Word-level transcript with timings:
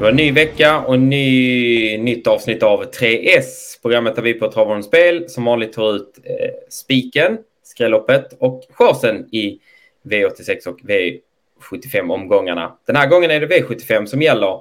Det 0.00 0.04
var 0.04 0.10
en 0.10 0.16
ny 0.16 0.32
vecka 0.32 0.80
och 0.80 0.98
ny, 0.98 1.98
nytt 1.98 2.26
avsnitt 2.26 2.62
av 2.62 2.84
3S. 2.84 3.82
Programmet 3.82 4.16
där 4.16 4.22
vi 4.22 4.34
på 4.34 4.52
Travon 4.52 4.82
Spel 4.82 5.28
som 5.28 5.44
vanligt 5.44 5.72
tar 5.72 5.96
ut 5.96 6.18
eh, 6.24 6.50
spiken, 6.68 7.38
skrälloppet 7.62 8.36
och 8.38 8.62
chansen 8.70 9.34
i 9.34 9.60
V86 10.02 10.68
och 10.68 10.80
V75-omgångarna. 10.80 12.72
Den 12.86 12.96
här 12.96 13.06
gången 13.06 13.30
är 13.30 13.40
det 13.40 13.46
V75 13.46 14.06
som 14.06 14.22
gäller. 14.22 14.60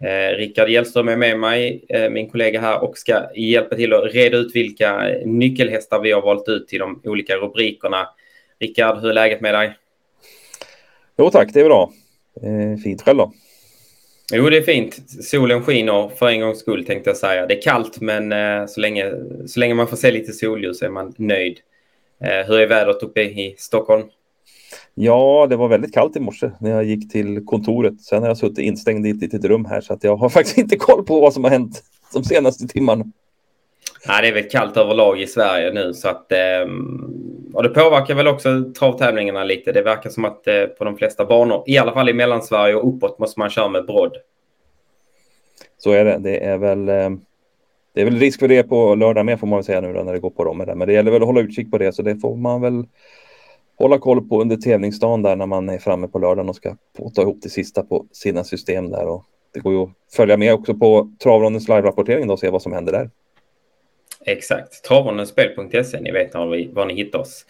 Eh, 0.00 0.36
Rickard 0.36 0.68
Hjellström 0.68 1.08
är 1.08 1.16
med 1.16 1.38
mig, 1.38 1.84
eh, 1.88 2.10
min 2.10 2.30
kollega 2.30 2.60
här, 2.60 2.82
och 2.82 2.98
ska 2.98 3.36
hjälpa 3.36 3.76
till 3.76 3.92
att 3.92 4.14
reda 4.14 4.36
ut 4.36 4.56
vilka 4.56 5.10
nyckelhästar 5.24 6.00
vi 6.00 6.12
har 6.12 6.22
valt 6.22 6.48
ut 6.48 6.68
till 6.68 6.78
de 6.78 7.00
olika 7.04 7.36
rubrikerna. 7.36 8.08
Rickard, 8.58 8.98
hur 9.00 9.10
är 9.10 9.14
läget 9.14 9.40
med 9.40 9.54
dig? 9.54 9.74
Jo 11.18 11.30
tack, 11.30 11.52
det 11.52 11.60
är 11.60 11.64
bra. 11.64 11.92
Eh, 12.42 12.82
fint 12.82 13.02
själv 13.02 13.18
då? 13.18 13.32
Jo, 14.32 14.50
det 14.50 14.56
är 14.56 14.62
fint. 14.62 15.10
Solen 15.24 15.62
skiner 15.62 16.08
för 16.08 16.28
en 16.28 16.40
gångs 16.40 16.58
skull 16.58 16.84
tänkte 16.84 17.10
jag 17.10 17.16
säga. 17.16 17.46
Det 17.46 17.58
är 17.58 17.62
kallt, 17.62 18.00
men 18.00 18.32
eh, 18.32 18.66
så, 18.66 18.80
länge, 18.80 19.12
så 19.46 19.60
länge 19.60 19.74
man 19.74 19.88
får 19.88 19.96
se 19.96 20.10
lite 20.10 20.32
solljus 20.32 20.82
är 20.82 20.88
man 20.88 21.14
nöjd. 21.16 21.58
Eh, 22.20 22.46
hur 22.46 22.60
är 22.60 22.66
vädret 22.66 23.02
uppe 23.02 23.22
i 23.22 23.54
Stockholm? 23.58 24.04
Ja, 24.94 25.46
det 25.50 25.56
var 25.56 25.68
väldigt 25.68 25.94
kallt 25.94 26.16
i 26.16 26.20
morse 26.20 26.50
när 26.60 26.70
jag 26.70 26.84
gick 26.84 27.12
till 27.12 27.44
kontoret. 27.44 28.00
Sen 28.00 28.22
har 28.22 28.28
jag 28.28 28.38
suttit 28.38 28.58
instängd 28.58 29.06
i 29.06 29.10
ett 29.10 29.20
litet 29.20 29.44
rum 29.44 29.64
här 29.64 29.80
så 29.80 29.92
att 29.92 30.04
jag 30.04 30.16
har 30.16 30.28
faktiskt 30.38 30.58
inte 30.58 30.76
koll 30.76 31.04
på 31.04 31.20
vad 31.20 31.32
som 31.32 31.44
har 31.44 31.50
hänt 31.50 31.82
de 32.12 32.24
senaste 32.24 32.68
timmarna. 32.68 33.04
Ja, 34.06 34.20
det 34.20 34.28
är 34.28 34.32
väl 34.32 34.48
kallt 34.48 34.76
överlag 34.76 35.20
i 35.20 35.26
Sverige 35.26 35.72
nu 35.72 35.94
så 35.94 36.08
att 36.08 36.32
ehm, 36.32 37.05
och 37.56 37.62
det 37.62 37.68
påverkar 37.68 38.14
väl 38.14 38.28
också 38.28 38.72
travtävlingarna 38.78 39.44
lite. 39.44 39.72
Det 39.72 39.82
verkar 39.82 40.10
som 40.10 40.24
att 40.24 40.46
eh, 40.46 40.64
på 40.64 40.84
de 40.84 40.96
flesta 40.96 41.24
banor, 41.24 41.64
i 41.66 41.78
alla 41.78 41.92
fall 41.92 42.08
i 42.08 42.12
Mellansverige 42.12 42.74
och 42.74 42.88
uppåt, 42.88 43.18
måste 43.18 43.40
man 43.40 43.50
köra 43.50 43.68
med 43.68 43.86
brodd. 43.86 44.16
Så 45.78 45.90
är 45.90 46.04
det. 46.04 46.18
Det 46.18 46.44
är 46.44 46.58
väl. 46.58 46.88
Eh, 46.88 47.10
det 47.94 48.00
är 48.00 48.04
väl 48.04 48.18
risk 48.18 48.40
för 48.40 48.48
det 48.48 48.62
på 48.62 48.94
lördag 48.94 49.26
med 49.26 49.40
får 49.40 49.46
man 49.46 49.56
väl 49.56 49.64
säga 49.64 49.80
nu 49.80 49.92
då, 49.92 50.02
när 50.02 50.12
det 50.12 50.18
går 50.18 50.30
på 50.30 50.44
dem. 50.44 50.58
Men 50.58 50.78
det 50.78 50.92
gäller 50.92 51.10
väl 51.10 51.22
att 51.22 51.26
hålla 51.26 51.40
utkik 51.40 51.70
på 51.70 51.78
det 51.78 51.92
så 51.92 52.02
det 52.02 52.16
får 52.16 52.36
man 52.36 52.60
väl 52.60 52.84
hålla 53.78 53.98
koll 53.98 54.28
på 54.28 54.40
under 54.40 54.56
tävlingsdagen 54.56 55.22
där 55.22 55.36
när 55.36 55.46
man 55.46 55.68
är 55.68 55.78
framme 55.78 56.08
på 56.08 56.18
lördagen 56.18 56.48
och 56.48 56.56
ska 56.56 56.76
ta 57.14 57.22
ihop 57.22 57.38
det 57.42 57.48
sista 57.48 57.82
på 57.82 58.06
sina 58.12 58.44
system 58.44 58.90
där. 58.90 59.06
Och 59.06 59.24
det 59.54 59.60
går 59.60 59.72
ju 59.72 59.82
att 59.82 59.90
följa 60.12 60.36
med 60.36 60.54
också 60.54 60.74
på 60.74 61.10
Travrondens 61.22 61.68
live-rapportering 61.68 62.30
och 62.30 62.38
se 62.38 62.50
vad 62.50 62.62
som 62.62 62.72
händer 62.72 62.92
där. 62.92 63.10
Exakt. 64.26 64.84
Travonenspel.se, 64.84 66.00
ni 66.00 66.12
vet 66.12 66.34
var, 66.34 66.46
vi, 66.46 66.70
var 66.72 66.86
ni 66.86 66.94
hittar 66.94 67.18
oss. 67.18 67.46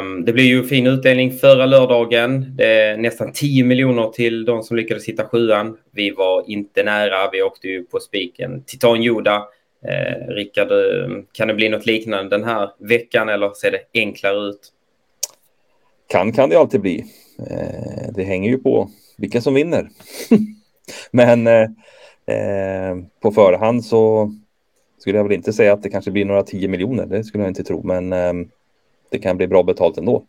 Um, 0.00 0.24
det 0.24 0.32
blir 0.32 0.44
ju 0.44 0.64
fin 0.64 0.86
utdelning 0.86 1.32
förra 1.32 1.66
lördagen. 1.66 2.56
Det 2.56 2.82
är 2.82 2.96
nästan 2.96 3.32
10 3.32 3.64
miljoner 3.64 4.08
till 4.08 4.44
de 4.44 4.62
som 4.62 4.76
lyckades 4.76 5.08
hitta 5.08 5.24
sjuan. 5.24 5.76
Vi 5.90 6.10
var 6.10 6.50
inte 6.50 6.82
nära. 6.82 7.30
Vi 7.32 7.42
åkte 7.42 7.68
ju 7.68 7.84
på 7.84 8.00
spiken 8.00 8.62
Titan 8.66 9.02
Joda. 9.02 9.44
Eh, 9.84 10.34
Rickard, 10.34 10.72
ehm, 10.72 11.26
kan 11.32 11.48
det 11.48 11.54
bli 11.54 11.68
något 11.68 11.86
liknande 11.86 12.36
den 12.36 12.44
här 12.44 12.70
veckan 12.78 13.28
eller 13.28 13.50
ser 13.50 13.70
det 13.70 14.00
enklare 14.00 14.48
ut? 14.48 14.72
Kan 16.08 16.32
kan 16.32 16.48
det 16.48 16.58
alltid 16.58 16.80
bli. 16.80 17.04
Eh, 17.50 18.12
det 18.14 18.24
hänger 18.24 18.50
ju 18.50 18.58
på 18.58 18.90
vilka 19.18 19.40
som 19.40 19.54
vinner. 19.54 19.88
Men 21.10 21.46
eh, 21.46 21.62
eh, 22.26 22.96
på 23.22 23.32
förhand 23.32 23.84
så 23.84 24.32
skulle 24.98 25.18
jag 25.18 25.24
väl 25.24 25.32
inte 25.32 25.52
säga 25.52 25.72
att 25.72 25.82
det 25.82 25.90
kanske 25.90 26.10
blir 26.10 26.24
några 26.24 26.42
10 26.42 26.68
miljoner. 26.68 27.06
Det 27.06 27.24
skulle 27.24 27.44
jag 27.44 27.50
inte 27.50 27.64
tro, 27.64 27.82
men 27.82 28.12
eh, 28.12 28.32
det 29.10 29.18
kan 29.18 29.36
bli 29.36 29.46
bra 29.46 29.62
betalt 29.62 29.98
ändå. 29.98 30.24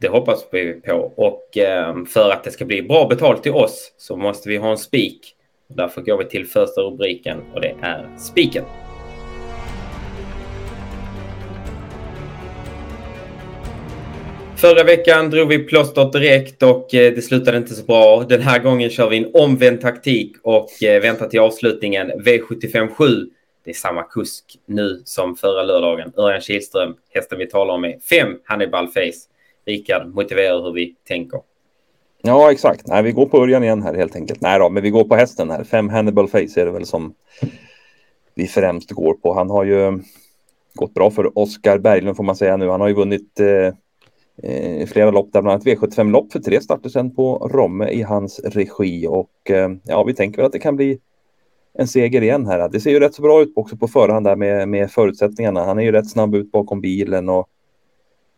Det 0.00 0.08
hoppas 0.08 0.46
vi 0.52 0.72
på 0.72 1.12
och 1.16 1.58
eh, 1.58 2.04
för 2.04 2.30
att 2.30 2.44
det 2.44 2.50
ska 2.50 2.64
bli 2.64 2.82
bra 2.82 3.06
betalt 3.08 3.42
till 3.42 3.52
oss 3.52 3.94
så 3.98 4.16
måste 4.16 4.48
vi 4.48 4.56
ha 4.56 4.70
en 4.70 4.78
spik. 4.78 5.34
Därför 5.68 6.02
går 6.02 6.18
vi 6.18 6.24
till 6.24 6.46
första 6.46 6.80
rubriken 6.80 7.38
och 7.54 7.60
det 7.60 7.74
är 7.82 8.08
spiken. 8.18 8.64
Förra 14.62 14.84
veckan 14.84 15.30
drog 15.30 15.48
vi 15.48 15.58
plåstret 15.58 16.12
direkt 16.12 16.62
och 16.62 16.94
eh, 16.94 17.14
det 17.14 17.22
slutade 17.22 17.56
inte 17.56 17.74
så 17.74 17.84
bra. 17.84 18.24
Den 18.28 18.42
här 18.42 18.58
gången 18.58 18.90
kör 18.90 19.08
vi 19.08 19.18
en 19.18 19.30
omvänd 19.34 19.80
taktik 19.80 20.36
och 20.42 20.82
eh, 20.82 21.02
väntar 21.02 21.28
till 21.28 21.40
avslutningen. 21.40 22.10
V75 22.12 22.88
7. 22.88 23.04
Det 23.64 23.70
är 23.70 23.74
samma 23.74 24.02
kusk 24.02 24.58
nu 24.66 25.02
som 25.04 25.36
förra 25.36 25.62
lördagen. 25.62 26.12
Örjan 26.16 26.40
Kihlström, 26.40 26.94
hästen 27.10 27.38
vi 27.38 27.46
talar 27.46 27.74
om 27.74 27.84
är 27.84 27.98
fem 27.98 28.38
Hannibal 28.44 28.88
Face. 28.88 29.28
Rickard, 29.66 30.14
motivera 30.14 30.62
hur 30.62 30.72
vi 30.72 30.94
tänker. 31.08 31.40
Ja, 32.22 32.52
exakt. 32.52 32.86
Nej, 32.86 33.02
vi 33.02 33.12
går 33.12 33.26
på 33.26 33.42
Örjan 33.42 33.64
igen 33.64 33.82
här 33.82 33.94
helt 33.94 34.16
enkelt. 34.16 34.40
Nej 34.40 34.58
då, 34.58 34.70
men 34.70 34.82
vi 34.82 34.90
går 34.90 35.04
på 35.04 35.14
hästen 35.14 35.50
här. 35.50 35.64
Fem 35.64 35.88
Hannibal 35.88 36.28
Face 36.28 36.60
är 36.60 36.64
det 36.64 36.70
väl 36.70 36.86
som 36.86 37.14
vi 38.34 38.46
främst 38.46 38.90
går 38.90 39.14
på. 39.14 39.34
Han 39.34 39.50
har 39.50 39.64
ju 39.64 39.86
eh, 39.86 39.92
gått 40.74 40.94
bra 40.94 41.10
för 41.10 41.38
Oskar 41.38 41.78
Berglund 41.78 42.16
får 42.16 42.24
man 42.24 42.36
säga 42.36 42.56
nu. 42.56 42.68
Han 42.68 42.80
har 42.80 42.88
ju 42.88 42.94
vunnit 42.94 43.40
eh, 43.40 43.74
eh, 44.52 44.86
flera 44.86 45.10
lopp 45.10 45.32
där, 45.32 45.42
bland 45.42 45.54
annat 45.54 45.66
V75-lopp 45.66 46.32
för 46.32 46.40
tre 46.40 46.60
starter 46.60 46.88
sedan 46.88 47.14
på 47.14 47.48
Romme 47.52 47.88
i 47.88 48.02
hans 48.02 48.40
regi 48.40 49.06
och 49.06 49.50
eh, 49.50 49.70
ja, 49.84 50.04
vi 50.04 50.14
tänker 50.14 50.36
väl 50.36 50.46
att 50.46 50.52
det 50.52 50.58
kan 50.58 50.76
bli 50.76 50.98
en 51.74 51.88
seger 51.88 52.22
igen 52.22 52.46
här. 52.46 52.68
Det 52.68 52.80
ser 52.80 52.90
ju 52.90 53.00
rätt 53.00 53.14
så 53.14 53.22
bra 53.22 53.42
ut 53.42 53.52
också 53.56 53.76
på 53.76 53.88
förhand 53.88 54.26
där 54.26 54.36
med, 54.36 54.68
med 54.68 54.90
förutsättningarna. 54.90 55.64
Han 55.64 55.78
är 55.78 55.82
ju 55.82 55.92
rätt 55.92 56.10
snabb 56.10 56.34
ut 56.34 56.52
bakom 56.52 56.80
bilen 56.80 57.28
och 57.28 57.48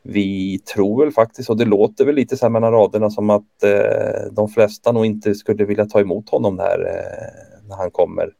vi 0.02 0.58
tror 0.58 1.04
väl 1.04 1.12
faktiskt, 1.12 1.50
och 1.50 1.56
det 1.56 1.64
låter 1.64 2.04
väl 2.04 2.14
lite 2.14 2.36
så 2.36 2.44
här 2.44 2.50
mellan 2.50 2.72
raderna 2.72 3.10
som 3.10 3.30
att 3.30 3.62
eh, 3.62 4.32
de 4.32 4.48
flesta 4.48 4.92
nog 4.92 5.06
inte 5.06 5.34
skulle 5.34 5.64
vilja 5.64 5.86
ta 5.86 6.00
emot 6.00 6.28
honom 6.28 6.58
här 6.58 6.80
eh, 6.80 7.68
när 7.68 7.76
han 7.76 7.90
kommer. 7.90 8.30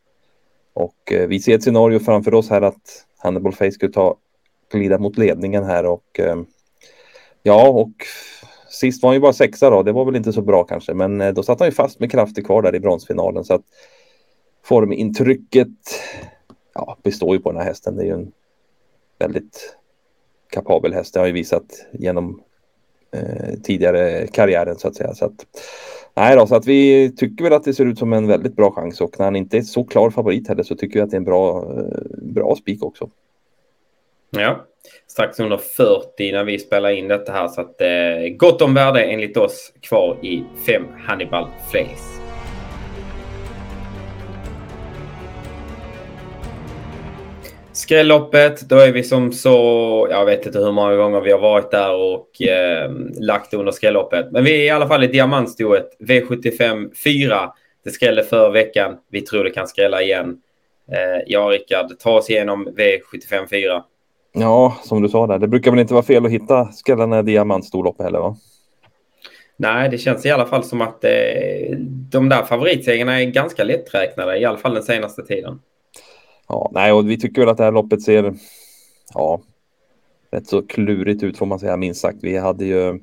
Och 0.75 1.13
eh, 1.13 1.29
vi 1.29 1.41
ser 1.41 1.55
ett 1.55 1.63
scenario 1.63 1.99
framför 1.99 2.35
oss 2.35 2.51
här 2.51 2.63
att 2.63 3.07
Hannibal 3.19 3.53
Face 3.53 3.71
skulle 3.71 3.93
ta 3.93 4.17
glida 4.73 4.99
mot 4.99 5.19
ledningen 5.19 5.65
här 5.65 5.87
och 5.87 6.21
eh, 6.21 6.37
Ja, 7.47 7.69
och 7.69 7.93
sist 8.69 9.03
var 9.03 9.11
han 9.11 9.15
ju 9.15 9.21
bara 9.21 9.33
sexa 9.33 9.71
då. 9.71 9.83
Det 9.83 9.93
var 9.93 10.05
väl 10.05 10.17
inte 10.17 10.33
så 10.33 10.43
bra 10.43 10.65
kanske, 10.65 10.95
men 10.95 11.21
eh, 11.21 11.33
då 11.35 11.43
satt 11.43 11.59
han 11.59 11.69
ju 11.69 11.73
fast 11.73 12.01
med 12.01 12.11
krafter 12.11 12.43
kvar 12.43 12.63
där 12.63 12.75
i 12.75 12.81
bronsfinalen. 12.81 13.45
Så 13.45 13.55
att 13.55 13.63
formintrycket 14.65 15.69
ja, 16.75 16.97
består 17.03 17.37
ju 17.37 17.43
på 17.43 17.53
den 17.53 17.61
här 17.61 17.67
hästen. 17.67 17.97
Det 17.97 18.03
är 18.03 18.07
ju 18.07 18.13
en 18.13 18.33
väldigt 19.19 19.77
kapabel 20.51 20.93
häst. 20.93 21.15
Det 21.15 21.21
har 21.21 21.27
ju 21.27 21.33
visat 21.33 21.87
genom 21.93 22.43
eh, 23.13 23.55
tidigare 23.63 24.27
karriären 24.27 24.79
så 24.79 24.89
att 24.89 24.97
säga. 24.97 25.15
Så 25.15 25.25
att, 25.25 25.47
nej 26.15 26.37
då, 26.37 26.47
så 26.47 26.55
att 26.55 26.67
vi 26.67 27.13
tycker 27.17 27.45
väl 27.45 27.53
att 27.53 27.65
det 27.65 27.75
ser 27.75 27.87
ut 27.87 27.99
som 27.99 28.13
en 28.13 28.27
väldigt 28.27 28.57
bra 28.57 28.71
chans 28.71 29.01
och 29.01 29.19
när 29.19 29.25
han 29.25 29.37
inte 29.37 29.57
är 29.57 29.63
så 29.63 29.85
klar 29.85 30.11
favorit 30.11 30.49
heller 30.49 30.63
så 30.63 30.75
tycker 30.75 30.95
vi 30.95 31.01
att 31.01 31.11
det 31.11 31.17
är 31.17 31.19
en 31.19 31.25
bra, 31.25 31.63
eh, 31.79 32.23
bra 32.23 32.57
spik 32.57 32.85
också. 32.85 33.11
Ja, 34.31 34.65
strax 35.07 35.41
under 35.41 35.57
40 35.57 36.33
när 36.33 36.45
vi 36.45 36.59
spelar 36.59 36.91
in 36.91 37.09
detta 37.09 37.33
här. 37.33 37.49
Så 37.49 37.61
att 37.61 37.81
eh, 37.81 38.37
gott 38.37 38.63
om 38.63 38.75
värde 38.75 39.05
enligt 39.05 39.37
oss 39.37 39.73
kvar 39.81 40.19
i 40.23 40.45
5 40.67 40.83
Hannibal 41.07 41.47
Flace. 41.71 42.24
Skrälloppet, 47.75 48.61
då 48.61 48.77
är 48.77 48.93
vi 48.93 49.03
som 49.03 49.33
så, 49.33 50.07
jag 50.11 50.25
vet 50.25 50.47
inte 50.47 50.59
hur 50.59 50.73
många 50.73 50.97
gånger 50.97 51.21
vi 51.21 51.33
har 51.33 51.39
varit 51.39 51.71
där 51.71 51.95
och 51.95 52.43
eh, 52.43 52.91
lagt 53.21 53.55
under 53.55 53.73
skrälloppet. 53.73 54.33
Men 54.33 54.45
vi 54.45 54.61
är 54.61 54.65
i 54.65 54.71
alla 54.71 54.89
fall 54.89 55.05
i 55.05 55.07
diamantstoet, 55.07 55.89
V75 55.99 56.95
4. 57.05 57.53
Det 57.85 57.91
skrällde 57.91 58.25
för 58.25 58.51
veckan. 58.51 58.97
Vi 59.11 59.21
tror 59.21 59.45
det 59.45 59.51
kan 59.51 59.67
skrälla 59.67 60.03
igen. 60.03 60.37
Eh, 60.93 61.23
ja, 61.27 61.41
Rickard, 61.41 61.99
ta 61.99 62.11
oss 62.11 62.31
igenom 62.31 62.69
V75 62.69 63.49
4. 63.51 63.85
Ja, 64.33 64.77
som 64.83 65.03
du 65.03 65.09
sa 65.09 65.27
där, 65.27 65.39
det 65.39 65.49
brukar 65.49 65.71
väl 65.71 65.81
inte 65.81 65.95
vara 65.95 66.05
fel 66.05 66.27
att 66.27 66.33
hitta 66.33 66.65
skrällarna 66.73 67.23
diamantstorlopp 67.23 68.03
heller 68.03 68.19
va? 68.19 68.37
Nej, 69.57 69.89
det 69.89 69.99
känns 69.99 70.27
i 70.27 70.31
alla 70.31 70.47
fall 70.47 70.65
som 70.65 70.81
att 70.81 71.05
eh, 71.05 71.11
de 72.11 72.29
där 72.29 72.43
favoritsegrarna 72.43 73.21
är 73.23 73.25
ganska 73.25 73.65
lätträknade, 73.65 74.39
i 74.39 74.45
alla 74.45 74.59
fall 74.59 74.75
den 74.75 74.83
senaste 74.83 75.23
tiden. 75.23 75.61
Ja, 76.49 76.71
nej, 76.73 76.93
och 76.93 77.11
vi 77.11 77.19
tycker 77.19 77.43
väl 77.43 77.49
att 77.49 77.57
det 77.57 77.65
här 77.65 77.73
loppet 77.73 78.03
ser 78.03 78.35
ja, 79.15 79.41
rätt 80.31 80.47
så 80.47 80.63
klurigt 80.63 81.23
ut 81.23 81.39
får 81.39 81.47
man 81.47 81.59
säga, 81.59 81.77
minst 81.77 82.01
sagt. 82.01 82.19
Vi 82.23 82.37
hade 82.37 82.65
ju 82.65 83.01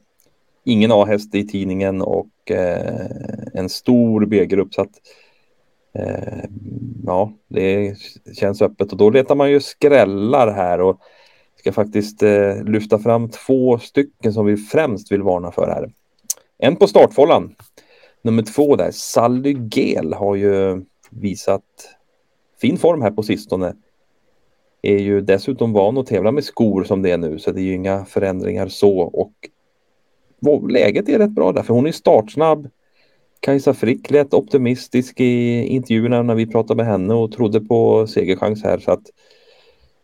ingen 0.63 0.91
A-häst 0.91 1.35
i 1.35 1.47
tidningen 1.47 2.01
och 2.01 2.51
eh, 2.51 3.05
en 3.53 3.69
stor 3.69 4.25
B-grupp 4.25 4.73
så 4.73 4.81
att 4.81 5.01
eh, 5.93 6.43
ja, 7.05 7.33
det 7.47 7.95
känns 8.39 8.61
öppet 8.61 8.91
och 8.91 8.97
då 8.97 9.09
letar 9.09 9.35
man 9.35 9.51
ju 9.51 9.59
skrällar 9.59 10.51
här 10.51 10.81
och 10.81 10.99
ska 11.55 11.71
faktiskt 11.71 12.23
eh, 12.23 12.63
lyfta 12.63 12.99
fram 12.99 13.29
två 13.29 13.79
stycken 13.79 14.33
som 14.33 14.45
vi 14.45 14.57
främst 14.57 15.11
vill 15.11 15.21
varna 15.21 15.51
för 15.51 15.67
här. 15.67 15.91
En 16.57 16.75
på 16.75 16.87
startfållan. 16.87 17.55
Nummer 18.21 18.43
två 18.43 18.75
där, 18.75 18.91
Sally 18.91 19.57
Gel 19.71 20.13
har 20.13 20.35
ju 20.35 20.85
visat 21.09 21.63
fin 22.61 22.77
form 22.77 23.01
här 23.01 23.11
på 23.11 23.23
sistone. 23.23 23.75
Är 24.81 24.97
ju 24.97 25.21
dessutom 25.21 25.73
van 25.73 25.97
att 25.97 26.07
tävla 26.07 26.31
med 26.31 26.43
skor 26.43 26.83
som 26.83 27.01
det 27.01 27.11
är 27.11 27.17
nu 27.17 27.39
så 27.39 27.51
det 27.51 27.61
är 27.61 27.63
ju 27.63 27.73
inga 27.73 28.05
förändringar 28.05 28.67
så 28.67 28.99
och 28.99 29.33
läget 30.69 31.09
är 31.09 31.19
rätt 31.19 31.29
bra 31.31 31.51
där 31.51 31.63
för 31.63 31.73
hon 31.73 31.87
är 31.87 31.91
startsnabb. 31.91 32.69
Kajsa 33.39 33.73
Frick 33.73 34.11
lät 34.11 34.33
optimistisk 34.33 35.19
i 35.19 35.65
intervjuerna 35.67 36.23
när 36.23 36.35
vi 36.35 36.47
pratade 36.47 36.77
med 36.77 36.85
henne 36.85 37.13
och 37.13 37.31
trodde 37.31 37.61
på 37.61 38.07
segerchans 38.07 38.63
här. 38.63 38.77
Så 38.77 38.91
att, 38.91 39.01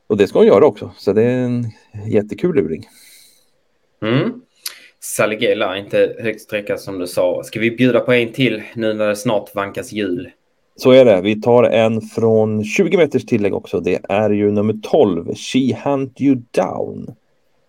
och 0.07 0.17
det 0.17 0.27
ska 0.27 0.39
hon 0.39 0.47
göra 0.47 0.65
också, 0.65 0.91
så 0.97 1.13
det 1.13 1.23
är 1.23 1.37
en 1.37 1.65
jättekul 2.07 2.55
luring. 2.55 2.87
Mm. 4.01 4.41
Saligela, 4.99 5.77
inte 5.77 6.15
högt 6.19 6.41
sträcka 6.41 6.77
som 6.77 6.99
du 6.99 7.07
sa. 7.07 7.43
Ska 7.43 7.59
vi 7.59 7.71
bjuda 7.71 7.99
på 7.99 8.13
en 8.13 8.31
till 8.31 8.63
nu 8.75 8.93
när 8.93 9.07
det 9.07 9.15
snart 9.15 9.55
vankas 9.55 9.91
jul? 9.91 10.31
Så 10.79 10.91
är 10.91 11.05
det. 11.05 11.21
Vi 11.21 11.41
tar 11.41 11.63
en 11.63 12.01
från 12.01 12.63
20 12.63 12.97
meters 12.97 13.25
tillägg 13.25 13.53
också. 13.53 13.79
Det 13.79 13.99
är 14.09 14.29
ju 14.29 14.51
nummer 14.51 14.75
12, 14.83 15.35
She 15.35 15.77
Hunt 15.83 16.21
You 16.21 16.41
Down. 16.51 17.15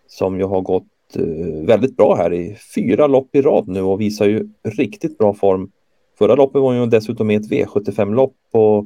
Som 0.07 0.39
ju 0.39 0.45
har 0.45 0.61
gått 0.61 0.85
eh, 1.15 1.65
väldigt 1.65 1.97
bra 1.97 2.15
här 2.15 2.33
i 2.33 2.57
fyra 2.75 3.07
lopp 3.07 3.35
i 3.35 3.41
rad 3.41 3.67
nu 3.67 3.81
och 3.81 4.01
visar 4.01 4.25
ju 4.25 4.49
riktigt 4.63 5.17
bra 5.17 5.33
form. 5.33 5.71
Förra 6.19 6.35
loppet 6.35 6.61
var 6.61 6.73
ju 6.73 6.85
dessutom 6.85 7.27
med 7.27 7.41
ett 7.41 7.51
V75-lopp 7.51 8.35
och 8.51 8.85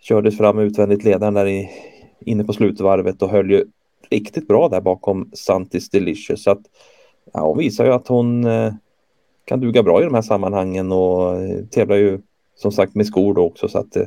kördes 0.00 0.36
fram 0.36 0.58
utvändigt 0.58 1.04
ledaren 1.04 1.34
där 1.34 1.46
i, 1.46 1.70
inne 2.20 2.44
på 2.44 2.52
slutvarvet 2.52 3.22
och 3.22 3.28
höll 3.28 3.50
ju 3.50 3.64
riktigt 4.10 4.48
bra 4.48 4.68
där 4.68 4.80
bakom 4.80 5.30
Santis 5.32 5.90
Delicious. 5.90 6.42
Så 6.42 6.50
att, 6.50 6.62
ja, 7.32 7.46
hon 7.46 7.58
visar 7.58 7.84
ju 7.84 7.92
att 7.92 8.08
hon 8.08 8.44
eh, 8.44 8.72
kan 9.44 9.60
duga 9.60 9.82
bra 9.82 10.00
i 10.00 10.04
de 10.04 10.14
här 10.14 10.22
sammanhangen 10.22 10.92
och 10.92 11.36
eh, 11.36 11.64
tävlar 11.70 11.96
ju 11.96 12.20
som 12.62 12.72
sagt 12.72 12.94
med 12.94 13.06
skor 13.06 13.34
då 13.34 13.42
också. 13.42 13.68
Så 13.68 13.78
att, 13.78 13.96
eh, 13.96 14.06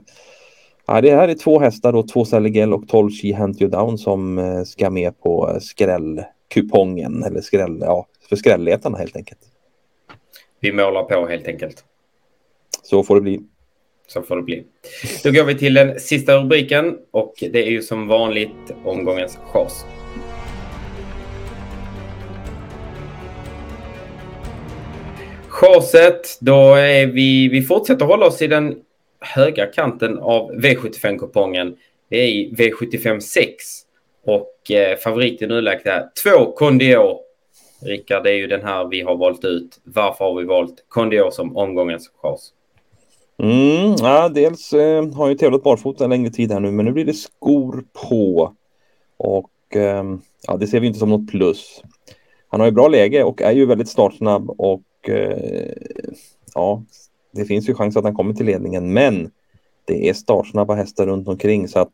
ja, 0.87 1.01
det 1.01 1.15
här 1.15 1.27
är 1.27 1.33
två 1.33 1.59
hästar 1.59 1.93
då, 1.93 2.03
två 2.03 2.25
Saligel 2.25 2.73
och 2.73 2.87
12 2.87 3.11
She 3.11 3.27
You 3.27 3.69
Down 3.69 3.97
som 3.97 4.37
eh, 4.37 4.63
ska 4.63 4.89
med 4.89 5.19
på 5.19 5.57
skrällkupongen 5.61 7.23
eller 7.23 7.41
skräll, 7.41 7.77
ja, 7.81 8.07
för 8.29 8.35
skrälletarna 8.35 8.97
helt 8.97 9.15
enkelt. 9.15 9.39
Vi 10.59 10.71
målar 10.71 11.03
på 11.03 11.27
helt 11.27 11.47
enkelt. 11.47 11.83
Så 12.83 13.03
får 13.03 13.15
det 13.15 13.21
bli. 13.21 13.41
Så 14.07 14.21
får 14.21 14.35
det 14.35 14.41
bli. 14.41 14.63
Då 15.23 15.31
går 15.31 15.43
vi 15.43 15.55
till 15.55 15.73
den 15.73 15.99
sista 15.99 16.37
rubriken 16.37 16.97
och 17.11 17.33
det 17.39 17.67
är 17.67 17.71
ju 17.71 17.81
som 17.81 18.07
vanligt 18.07 18.71
omgångens 18.83 19.37
chas. 19.51 19.85
Chaset, 25.55 26.37
då 26.41 26.73
är 26.73 27.07
vi, 27.07 27.47
vi 27.47 27.61
fortsätter 27.61 28.05
hålla 28.05 28.25
oss 28.25 28.41
i 28.41 28.47
den 28.47 28.75
höga 29.19 29.65
kanten 29.65 30.19
av 30.19 30.51
V75-kupongen. 30.51 31.75
Det 32.09 32.17
är 32.17 32.27
i 32.27 32.53
V75 32.57 33.19
6 33.19 33.47
och 34.25 34.71
eh, 34.71 34.97
favorit 34.97 35.41
i 35.41 35.47
nuläget 35.47 35.85
är 35.85 36.09
två 36.23 36.51
Condior. 36.51 37.17
Rickard, 37.81 38.23
det 38.23 38.29
är 38.29 38.35
ju 38.35 38.47
den 38.47 38.63
här 38.63 38.87
vi 38.87 39.01
har 39.01 39.15
valt 39.15 39.45
ut. 39.45 39.79
Varför 39.83 40.25
har 40.25 40.35
vi 40.35 40.43
valt 40.43 40.85
Condior 40.87 41.31
som 41.31 41.57
omgångens 41.57 42.11
chas? 42.21 42.49
Mm, 43.37 43.95
ja, 43.99 44.29
dels 44.29 44.73
eh, 44.73 45.13
har 45.13 45.27
jag 45.27 45.37
tävlat 45.37 45.63
barfota 45.63 46.03
en 46.03 46.09
längre 46.09 46.29
tid 46.29 46.51
här 46.51 46.59
nu, 46.59 46.71
men 46.71 46.85
nu 46.85 46.91
blir 46.91 47.05
det 47.05 47.13
skor 47.13 47.83
på. 48.09 48.53
Och 49.17 49.75
eh, 49.75 50.03
ja, 50.47 50.57
det 50.57 50.67
ser 50.67 50.79
vi 50.79 50.87
inte 50.87 50.99
som 50.99 51.09
något 51.09 51.31
plus. 51.31 51.81
Han 52.47 52.59
har 52.59 52.67
ju 52.67 52.71
bra 52.71 52.87
läge 52.87 53.23
och 53.23 53.41
är 53.41 53.51
ju 53.51 53.65
väldigt 53.65 53.89
startsnabb 53.89 54.49
och 54.49 54.81
Eh, 55.09 55.73
ja, 56.53 56.83
det 57.31 57.45
finns 57.45 57.69
ju 57.69 57.73
chans 57.73 57.97
att 57.97 58.03
han 58.03 58.15
kommer 58.15 58.33
till 58.33 58.45
ledningen, 58.45 58.93
men 58.93 59.31
det 59.85 60.09
är 60.09 60.13
startsnabba 60.13 60.75
hästar 60.75 61.07
runt 61.07 61.27
omkring 61.27 61.67
så 61.67 61.79
att 61.79 61.93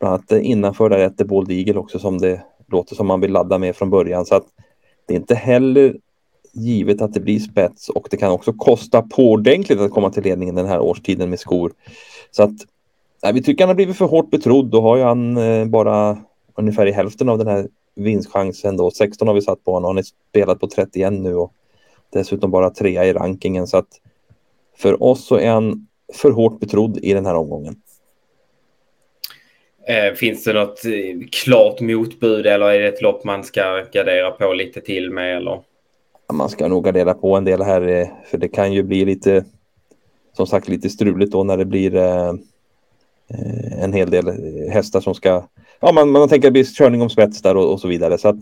bland 0.00 0.14
annat 0.14 0.42
innanför 0.44 0.90
där 0.90 0.98
är 0.98 1.24
Bold 1.24 1.50
Eagle 1.50 1.78
också 1.78 1.98
som 1.98 2.18
det 2.18 2.42
låter 2.66 2.94
som 2.94 3.06
man 3.06 3.20
vill 3.20 3.32
ladda 3.32 3.58
med 3.58 3.76
från 3.76 3.90
början 3.90 4.26
så 4.26 4.34
att 4.34 4.46
det 5.06 5.14
är 5.14 5.18
inte 5.18 5.34
heller 5.34 5.96
givet 6.52 7.02
att 7.02 7.14
det 7.14 7.20
blir 7.20 7.38
spets 7.38 7.88
och 7.88 8.08
det 8.10 8.16
kan 8.16 8.30
också 8.30 8.52
kosta 8.52 9.02
på 9.02 9.32
ordentligt 9.32 9.80
att 9.80 9.90
komma 9.90 10.10
till 10.10 10.22
ledningen 10.22 10.54
den 10.54 10.66
här 10.66 10.80
årstiden 10.80 11.30
med 11.30 11.40
skor. 11.40 11.72
Så 12.30 12.42
att 12.42 12.54
nej, 13.22 13.32
vi 13.32 13.42
tycker 13.42 13.64
han 13.64 13.68
har 13.68 13.74
blivit 13.74 13.96
för 13.96 14.04
hårt 14.04 14.30
betrodd. 14.30 14.66
Då 14.66 14.80
har 14.80 14.96
ju 14.96 15.02
han 15.02 15.36
eh, 15.36 15.64
bara 15.64 16.18
ungefär 16.54 16.86
i 16.86 16.92
hälften 16.92 17.28
av 17.28 17.38
den 17.38 17.46
här 17.46 17.68
vinstchansen 17.94 18.76
då. 18.76 18.90
16 18.90 19.28
har 19.28 19.34
vi 19.34 19.42
satt 19.42 19.64
på 19.64 19.72
honom. 19.72 19.84
och 19.84 19.90
Han 19.90 19.96
har 19.96 20.04
spelat 20.30 20.60
på 20.60 20.68
31 20.68 21.12
nu 21.12 21.34
och 21.34 21.52
Dessutom 22.14 22.50
bara 22.50 22.70
trea 22.70 23.04
i 23.04 23.12
rankingen 23.12 23.66
så 23.66 23.76
att 23.76 23.88
för 24.76 25.02
oss 25.02 25.26
så 25.26 25.36
är 25.36 25.50
han 25.50 25.86
för 26.12 26.30
hårt 26.30 26.60
betrodd 26.60 26.98
i 27.02 27.14
den 27.14 27.26
här 27.26 27.34
omgången. 27.34 27.76
Eh, 29.88 30.14
finns 30.14 30.44
det 30.44 30.52
något 30.52 30.84
eh, 30.84 31.28
klart 31.32 31.80
motbud 31.80 32.46
eller 32.46 32.66
är 32.66 32.80
det 32.80 32.88
ett 32.88 33.02
lopp 33.02 33.24
man 33.24 33.44
ska 33.44 33.84
gardera 33.92 34.30
på 34.30 34.52
lite 34.52 34.80
till 34.80 35.10
med? 35.10 35.36
Eller? 35.36 35.60
Man 36.32 36.48
ska 36.48 36.68
nog 36.68 36.84
gardera 36.84 37.14
på 37.14 37.36
en 37.36 37.44
del 37.44 37.62
här 37.62 37.88
eh, 37.88 38.08
för 38.30 38.38
det 38.38 38.48
kan 38.48 38.72
ju 38.72 38.82
bli 38.82 39.04
lite 39.04 39.44
som 40.32 40.46
sagt 40.46 40.68
lite 40.68 40.90
struligt 40.90 41.32
då 41.32 41.44
när 41.44 41.56
det 41.56 41.64
blir 41.64 41.96
en 43.78 43.92
hel 43.92 44.10
del 44.10 44.28
hästar 44.70 45.00
som 45.00 45.14
ska 45.14 45.48
ja 45.80 45.92
man, 45.92 46.10
man 46.10 46.28
tänker 46.28 46.48
att 46.48 46.54
det 46.54 46.62
blir 46.62 46.64
körning 46.64 47.02
om 47.02 47.10
spets 47.10 47.42
där 47.42 47.56
och, 47.56 47.72
och 47.72 47.80
så 47.80 47.88
vidare 47.88 48.18
så 48.18 48.28
att 48.28 48.36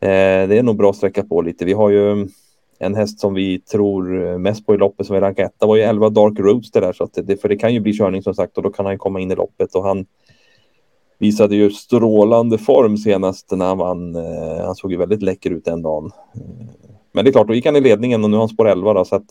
eh, 0.00 0.48
det 0.48 0.58
är 0.58 0.62
nog 0.62 0.76
bra 0.76 0.90
att 0.90 0.96
sträcka 0.96 1.24
på 1.24 1.42
lite. 1.42 1.64
Vi 1.64 1.72
har 1.72 1.90
ju 1.90 2.28
en 2.78 2.94
häst 2.94 3.20
som 3.20 3.34
vi 3.34 3.60
tror 3.60 4.38
mest 4.38 4.66
på 4.66 4.74
i 4.74 4.78
loppet 4.78 5.06
som 5.06 5.16
är 5.16 5.20
rankar 5.20 5.44
etta 5.44 5.66
var 5.66 5.76
ju 5.76 5.82
11 5.82 6.08
Dark 6.08 6.38
Roadster 6.38 6.80
där 6.80 6.92
så 6.92 7.04
att 7.04 7.18
det, 7.22 7.36
för 7.36 7.48
det 7.48 7.56
kan 7.56 7.74
ju 7.74 7.80
bli 7.80 7.92
körning 7.92 8.22
som 8.22 8.34
sagt 8.34 8.56
och 8.56 8.62
då 8.62 8.70
kan 8.70 8.86
han 8.86 8.98
komma 8.98 9.20
in 9.20 9.30
i 9.30 9.34
loppet 9.34 9.74
och 9.74 9.82
han 9.82 10.06
visade 11.18 11.56
ju 11.56 11.70
strålande 11.70 12.58
form 12.58 12.96
senast 12.96 13.50
när 13.50 13.66
han 13.66 13.78
vann. 13.78 14.14
Eh, 14.16 14.64
han 14.64 14.74
såg 14.74 14.92
ju 14.92 14.96
väldigt 14.98 15.22
läcker 15.22 15.50
ut 15.50 15.64
den 15.64 15.82
dagen. 15.82 16.10
Eh, 16.34 16.40
men 17.12 17.24
det 17.24 17.30
är 17.30 17.32
klart, 17.32 17.46
då 17.46 17.54
gick 17.54 17.66
han 17.66 17.76
i 17.76 17.80
ledningen 17.80 18.24
och 18.24 18.30
nu 18.30 18.36
har 18.36 18.42
han 18.42 18.48
spår 18.48 18.68
11 18.68 18.92
då, 18.92 19.04
så 19.04 19.16
att 19.16 19.26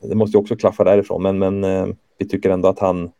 det 0.00 0.14
måste 0.14 0.36
ju 0.36 0.40
också 0.40 0.56
klaffa 0.56 0.84
därifrån. 0.84 1.22
Men, 1.22 1.38
men 1.38 1.64
eh, 1.64 1.86
vi 2.18 2.28
tycker 2.28 2.50
ändå 2.50 2.68
att 2.68 2.78
han 2.78 3.10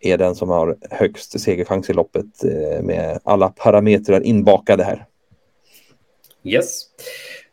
är 0.00 0.18
den 0.18 0.34
som 0.34 0.48
har 0.48 0.76
högst 0.90 1.40
segerchans 1.40 1.90
i 1.90 1.92
loppet 1.92 2.42
med 2.82 3.18
alla 3.24 3.48
parametrar 3.48 4.20
inbakade 4.20 4.84
här. 4.84 5.06
Yes. 6.44 6.82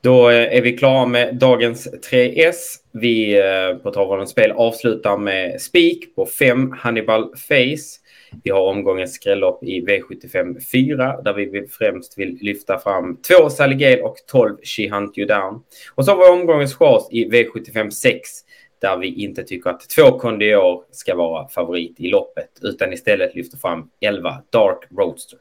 Då 0.06 0.30
eh, 0.30 0.58
är 0.58 0.62
vi 0.62 0.78
klara 0.78 1.06
med 1.06 1.36
dagens 1.36 1.88
3S. 2.12 2.56
Vi 2.92 3.40
eh, 3.40 3.78
på 3.78 3.92
Travronens 3.92 4.30
spel 4.30 4.52
avslutar 4.52 5.18
med 5.18 5.62
spik 5.62 6.16
på 6.16 6.26
5 6.26 6.72
Hannibal 6.72 7.36
Face. 7.36 8.00
Vi 8.44 8.52
har 8.52 8.62
omgångens 8.62 9.14
skrällopp 9.14 9.64
i 9.64 9.86
V75 9.86 10.60
4 10.72 11.22
där 11.22 11.34
vi 11.34 11.68
främst 11.68 12.18
vill 12.18 12.38
lyfta 12.42 12.80
fram 12.80 13.18
2 13.42 13.50
Sally 13.50 13.76
Gale 13.76 14.02
och 14.02 14.16
12 14.28 14.58
She 14.64 14.90
Hunt 14.90 15.18
You 15.18 15.28
Down. 15.28 15.64
Och 15.96 16.06
så 16.06 16.12
har 16.12 16.18
vi 16.18 16.42
omgångens 16.42 16.76
chans 16.76 17.08
i 17.12 17.30
V75 17.30 17.90
6 17.90 18.30
där 18.82 18.98
vi 18.98 19.24
inte 19.24 19.44
tycker 19.44 19.70
att 19.70 19.90
2 19.90 20.20
Kondior 20.20 20.84
ska 20.92 21.16
vara 21.16 21.48
favorit 21.48 22.00
i 22.00 22.08
loppet 22.08 22.50
utan 22.62 22.94
istället 22.94 23.36
lyfter 23.36 23.58
fram 23.58 23.90
11 24.02 24.36
Dark 24.52 24.80
Roadster. 24.98 25.40